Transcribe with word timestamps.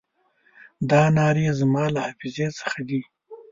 دا 0.89 1.01
نارې 1.17 1.45
زما 1.59 1.83
له 1.93 1.99
حافظې 2.05 2.47
څخه 2.59 2.79
دي. 2.89 3.01